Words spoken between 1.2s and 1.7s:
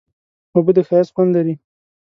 لري.